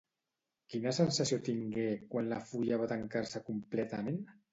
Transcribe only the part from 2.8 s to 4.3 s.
va tancar-se completament?